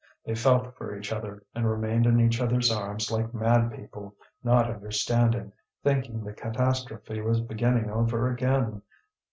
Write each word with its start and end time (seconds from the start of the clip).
They 0.25 0.33
felt 0.33 0.75
for 0.77 0.97
each 0.97 1.13
other 1.13 1.43
and 1.53 1.69
remained 1.69 2.07
in 2.07 2.19
each 2.19 2.41
other's 2.41 2.71
arms 2.71 3.11
like 3.11 3.35
mad 3.35 3.71
people, 3.71 4.15
not 4.43 4.67
understanding, 4.67 5.51
thinking 5.83 6.23
the 6.23 6.33
catastrophe 6.33 7.21
was 7.21 7.39
beginning 7.41 7.87
over 7.91 8.27
again. 8.27 8.81